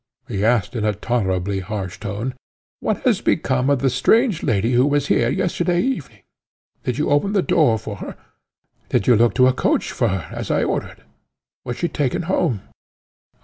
He 0.27 0.43
asked 0.43 0.75
in 0.75 0.83
a 0.83 0.95
tolerably 0.95 1.59
harsh 1.59 1.99
tone, 1.99 2.33
"What 2.79 3.01
has 3.03 3.21
become 3.21 3.69
of 3.69 3.83
the 3.83 3.89
strange 3.91 4.41
lady 4.41 4.73
who 4.73 4.87
was 4.87 5.09
here 5.13 5.29
yesterday 5.29 5.79
evening? 5.79 6.23
Did 6.83 6.97
you 6.97 7.11
open 7.11 7.33
the 7.33 7.43
door 7.43 7.77
for 7.77 7.97
her? 7.97 8.15
Did 8.89 9.05
you 9.05 9.15
look 9.15 9.35
to 9.35 9.45
a 9.45 9.53
coach 9.53 9.91
for 9.91 10.07
her, 10.07 10.35
as 10.35 10.49
I 10.49 10.63
ordered? 10.63 11.03
Was 11.65 11.77
she 11.77 11.87
taken 11.87 12.23
home?" 12.23 12.63